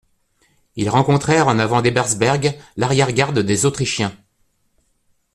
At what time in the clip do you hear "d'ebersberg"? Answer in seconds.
1.83-2.57